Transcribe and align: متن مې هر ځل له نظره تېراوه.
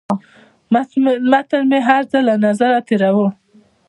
متن 1.35 1.61
مې 1.69 1.79
هر 1.87 2.01
ځل 2.11 2.23
له 2.29 2.35
نظره 2.45 2.79
تېراوه. 2.87 3.29